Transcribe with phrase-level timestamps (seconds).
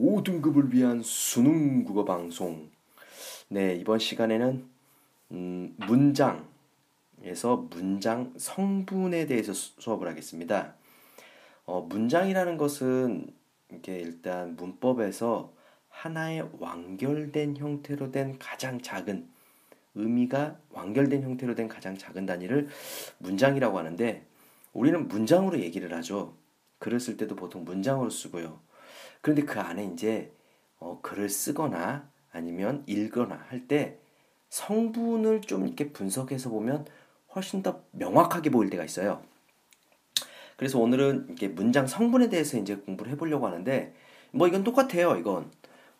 [0.00, 2.70] 5등급을 위한 수능 국어 방송
[3.48, 4.64] 네 이번 시간에는
[5.32, 10.74] 음, 문장에서 문장 성분에 대해서 수- 수업을 하겠습니다
[11.66, 13.32] 어, 문장이라는 것은
[13.72, 15.52] 이게 일단 문법에서
[15.90, 19.28] 하나의 완결된 형태로 된 가장 작은
[19.94, 22.68] 의미가 완결된 형태로 된 가장 작은 단위를
[23.18, 24.24] 문장이라고 하는데
[24.72, 26.34] 우리는 문장으로 얘기를 하죠.
[26.78, 28.60] 글을 쓸 때도 보통 문장으로 쓰고요.
[29.20, 30.32] 그런데 그 안에 이제
[30.78, 33.98] 어, 글을 쓰거나 아니면 읽거나 할 때
[34.50, 36.86] 성분을 좀 이렇게 분석해서 보면
[37.34, 39.22] 훨씬 더 명확하게 보일 때가 있어요.
[40.56, 43.94] 그래서 오늘은 이렇게 문장 성분에 대해서 이제 공부를 해보려고 하는데
[44.32, 45.16] 뭐 이건 똑같아요.
[45.16, 45.50] 이건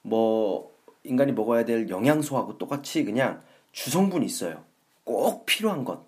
[0.03, 3.43] 뭐 인간이 먹어야 될 영양소하고 똑같이 그냥
[3.73, 4.65] 주성분이 있어요.
[5.05, 6.05] 꼭 필요한 것,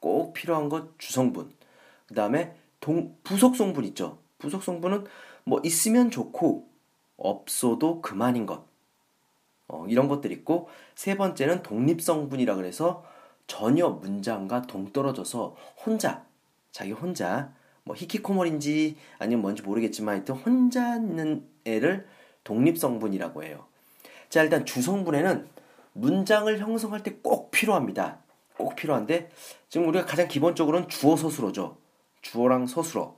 [0.00, 1.52] 꼭 필요한 것 주성분.
[2.06, 4.18] 그 다음에 동 부속 성분 있죠.
[4.38, 5.04] 부속 성분은
[5.46, 6.68] 뭐 있으면 좋고
[7.16, 8.66] 없어도 그만인 것.
[9.68, 13.04] 어, 이런 것들 있고 세 번째는 독립 성분이라 그래서
[13.46, 16.24] 전혀 문장과 동떨어져서 혼자
[16.72, 17.52] 자기 혼자
[17.84, 22.06] 뭐 히키코모리인지 아니면 뭔지 모르겠지만 하여튼 혼자 있는 애를
[22.44, 23.64] 독립 성분이라고 해요.
[24.28, 25.48] 자 일단 주성분에는
[25.92, 28.18] 문장을 형성할 때 꼭 필요합니다.
[28.56, 29.30] 꼭 필요한데
[29.68, 31.76] 지금 우리가 가장 기본적으로는 주어 서술어죠.
[32.22, 33.16] 주어랑 서술어.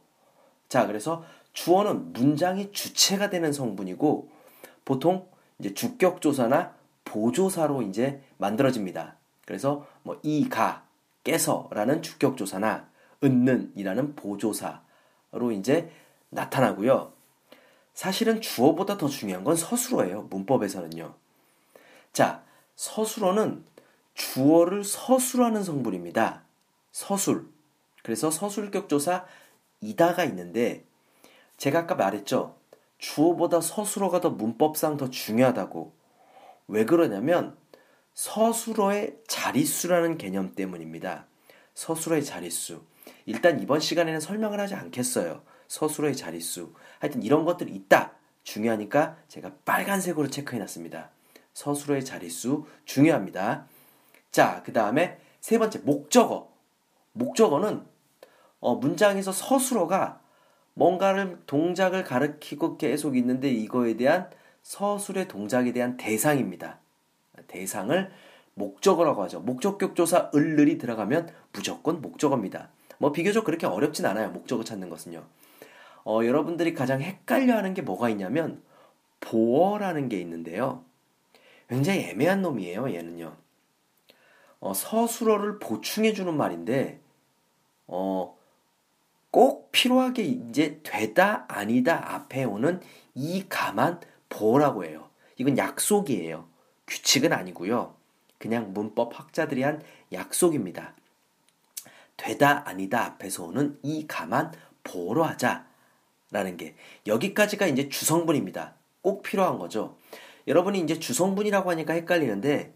[0.69, 4.31] 자 그래서 주어는 문장이 주체가 되는 성분이고
[4.85, 9.17] 보통 이제 주격 조사나 보조사로 이제 만들어집니다.
[9.45, 10.85] 그래서 뭐 이가
[11.25, 12.89] 깨서라는 주격 조사나
[13.23, 15.91] 은는이라는 보조사로 이제
[16.31, 17.13] 나타나고요.
[17.95, 20.29] 사실은 주어보다 더 중요한 건 서술어예요.
[20.31, 21.15] 문법에서는요.
[22.13, 22.45] 자,
[22.77, 23.65] 서술어는
[24.15, 26.43] 주어를 서술하는 성분입니다.
[26.93, 27.49] 서술.
[28.03, 29.27] 그래서 서술격조사
[29.81, 30.85] 이다가 있는데
[31.59, 32.57] 제가 아까 말했죠.
[32.97, 35.93] 주어보다 서술어가 더 문법상 더 중요하다고.
[36.69, 37.57] 왜 그러냐면
[38.15, 41.27] 서술어의 자릿수라는 개념 때문입니다.
[41.75, 42.83] 서술어의 자릿수.
[43.27, 45.43] 일단 이번 시간에는 설명을 하지 않겠어요.
[45.69, 46.73] 서술어의 자릿수.
[46.99, 48.13] 하여튼 이런 것들이 있다.
[48.43, 51.11] 중요하니까 제가 빨간색으로 체크해 놨습니다.
[51.55, 53.67] 서술어의 자릿수 중요합니다.
[54.31, 56.53] 자, 그 다음에 세 번째 목적어.
[57.13, 57.85] 목적어는
[58.61, 60.21] 어, 문장에서 서술어가
[60.79, 64.31] 뭔가를 동작을 가리키고 계속 있는데 이거에 대한
[64.63, 66.79] 서술의 동작에 대한 대상입니다.
[67.49, 68.11] 대상을
[68.55, 69.41] 목적어라고 하죠.
[69.41, 72.69] 목적격 조사 을을이 들어가면 무조건 목적어입니다.
[72.99, 74.31] 뭐 비교적 그렇게 어렵진 않아요.
[74.31, 75.25] 목적어 찾는 것은요.
[76.05, 78.63] 어, 여러분들이 가장 헷갈려하는 게 뭐가 있냐면
[79.19, 80.85] 보어라는 게 있는데요.
[81.69, 82.95] 굉장히 애매한 놈이에요.
[82.95, 83.37] 얘는요.
[84.61, 87.01] 어, 서술어를 보충해 주는 말인데
[87.89, 88.38] 어,
[89.31, 92.81] 꼭 필요하게 이제 되다 아니다 앞에 오는
[93.15, 95.09] 이 가만 보라고 해요.
[95.37, 96.49] 이건 약속이에요.
[96.87, 97.95] 규칙은 아니고요.
[98.39, 100.95] 그냥 문법 학자들이 한 약속입니다.
[102.17, 104.53] 되다 아니다 앞에서 오는 이 가만
[104.83, 106.75] 보로 하자라는 게
[107.07, 108.75] 여기까지가 이제 주성분입니다.
[109.03, 109.97] 꼭 필요한 거죠.
[110.47, 112.75] 여러분이 이제 주성분이라고 하니까 헷갈리는데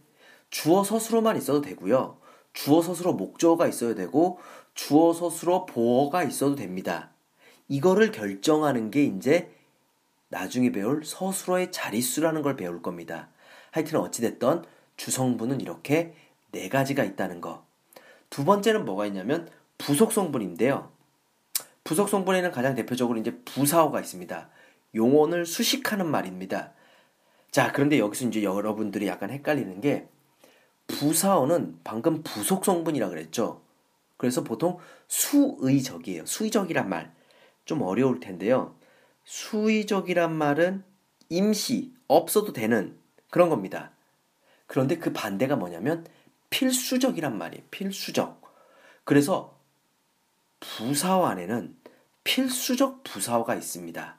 [0.50, 2.18] 주어 서술어만 있어도 되고요.
[2.52, 4.38] 주어 서술어 목적어가 있어야 되고
[4.74, 7.10] 주어 서술어 보어가 있어도 됩니다.
[7.68, 9.50] 이거를 결정하는 게 이제
[10.28, 13.28] 나중에 배울 서술어의 자릿수라는 걸 배울 겁니다.
[13.70, 14.64] 하여튼 어찌됐던
[14.96, 16.14] 주성분은 이렇게
[16.52, 17.64] 네 가지가 있다는 거.
[18.30, 20.90] 두 번째는 뭐가 있냐면 부속 성분인데요.
[21.84, 24.48] 부속 성분에는 가장 대표적으로 이제 부사어가 있습니다.
[24.94, 26.72] 용언을 수식하는 말입니다.
[27.50, 30.08] 자, 그런데 여기서 이제 여러분들이 약간 헷갈리는 게
[30.92, 33.62] 부사어는 방금 부속 성분이라 그랬죠.
[34.16, 34.78] 그래서 보통
[35.08, 36.26] 수의적이에요.
[36.26, 37.12] 수의적이란 말.
[37.64, 38.74] 좀 어려울 텐데요.
[39.24, 40.84] 수의적이란 말은
[41.28, 42.96] 임시, 없어도 되는
[43.30, 43.92] 그런 겁니다.
[44.66, 46.06] 그런데 그 반대가 뭐냐면
[46.50, 47.64] 필수적이란 말이에요.
[47.70, 48.42] 필수적.
[49.04, 49.58] 그래서
[50.60, 51.76] 부사어 안에는
[52.24, 54.18] 필수적 부사어가 있습니다.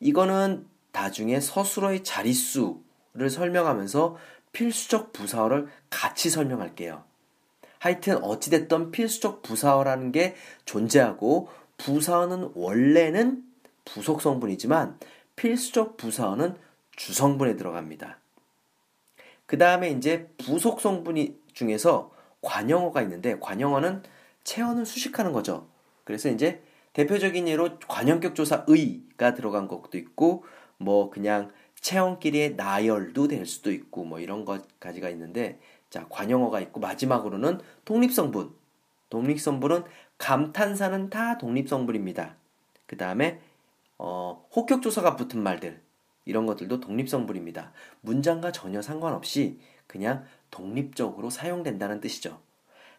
[0.00, 4.16] 이거는 나중에 서술어의 자릿수를 설명하면서
[4.52, 7.04] 필수적 부사어를 같이 설명할게요.
[7.78, 11.48] 하여튼 어찌됐던 필수적 부사어라는 게 존재하고
[11.78, 13.42] 부사어는 원래는
[13.84, 14.98] 부속 성분이지만
[15.36, 16.56] 필수적 부사어는
[16.96, 18.18] 주성분에 들어갑니다.
[19.46, 22.12] 그 다음에 이제 부속 성분이 중에서
[22.42, 24.02] 관형어가 있는데 관형어는
[24.44, 25.66] 체온을 수식하는 거죠.
[26.04, 26.62] 그래서 이제
[26.92, 30.44] 대표적인 예로 관형격 조사 의가 들어간 것도 있고
[30.76, 31.50] 뭐 그냥
[31.80, 38.54] 체온끼리의 나열도 될 수도 있고 뭐 이런 것까지가 있는데 자 관형어가 있고 마지막으로는 독립성분
[39.08, 39.84] 독립성분은
[40.18, 42.36] 감탄사는 다 독립성분입니다.
[42.86, 43.40] 그 다음에
[43.98, 45.80] 어, 혹격조사가 붙은 말들
[46.24, 47.72] 이런 것들도 독립성분입니다.
[48.02, 52.40] 문장과 전혀 상관없이 그냥 독립적으로 사용된다는 뜻이죠.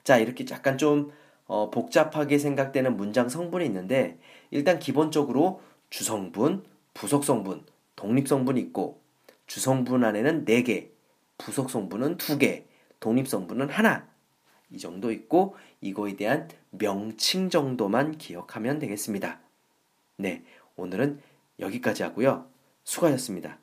[0.04, 1.12] 자 이렇게 약간 좀
[1.46, 4.18] 어, 복잡하게 생각되는 문장 성분이 있는데
[4.52, 6.64] 일단 기본적으로 주성분,
[6.94, 9.02] 부속성분, 독립성분이 있고
[9.48, 10.90] 주성분 안에는 4개,
[11.38, 12.66] 부속성분은 2개,
[13.00, 14.08] 독립성분은 하나
[14.70, 19.40] 이 정도 있고 이거에 대한 명칭 정도만 기억하면 되겠습니다.
[20.18, 20.44] 네,
[20.76, 21.22] 오늘은
[21.60, 22.50] 여기까지 하고요.
[22.84, 23.61] 수고하셨습니다.